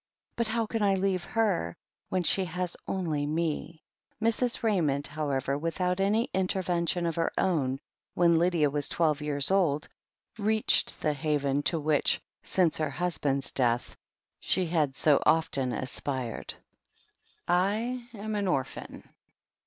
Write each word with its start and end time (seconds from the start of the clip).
But 0.35 0.47
how 0.47 0.65
can 0.65 0.81
I 0.81 0.95
leave 0.95 1.23
her, 1.25 1.77
when 2.09 2.23
she 2.23 2.41
only 2.87 3.25
has 3.25 3.27
me?" 3.29 3.83
Mrs. 4.19 4.61
Ra)anond, 4.63 5.05
however, 5.05 5.55
without 5.59 5.99
any 5.99 6.27
intervention 6.33 7.05
of 7.05 7.13
her 7.17 7.31
own, 7.37 7.79
when 8.15 8.39
Lydia 8.39 8.71
was 8.71 8.89
twelve 8.89 9.21
years 9.21 9.51
old, 9.51 9.89
reached 10.39 11.01
the 11.03 11.13
haven 11.13 11.61
to 11.69 11.79
which, 11.79 12.19
since 12.41 12.79
her 12.79 12.89
husband's 12.89 13.51
death, 13.51 13.95
she 14.39 14.65
had 14.65 14.95
so 14.95 15.21
often 15.23 15.71
aspired. 15.71 16.55
"I 17.47 18.07
am 18.15 18.33
an 18.33 18.47
orphan." 18.47 19.07